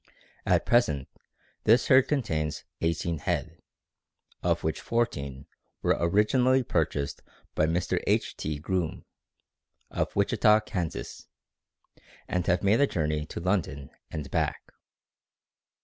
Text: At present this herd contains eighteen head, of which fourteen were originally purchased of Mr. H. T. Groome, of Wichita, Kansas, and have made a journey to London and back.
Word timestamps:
At 0.47 0.65
present 0.65 1.07
this 1.65 1.87
herd 1.87 2.07
contains 2.07 2.63
eighteen 2.81 3.19
head, 3.19 3.59
of 4.41 4.63
which 4.63 4.81
fourteen 4.81 5.45
were 5.83 5.95
originally 5.99 6.63
purchased 6.63 7.21
of 7.55 7.69
Mr. 7.69 8.01
H. 8.07 8.35
T. 8.35 8.57
Groome, 8.57 9.05
of 9.91 10.15
Wichita, 10.15 10.61
Kansas, 10.61 11.27
and 12.27 12.47
have 12.47 12.63
made 12.63 12.81
a 12.81 12.87
journey 12.87 13.27
to 13.27 13.39
London 13.39 13.91
and 14.09 14.31
back. 14.31 14.71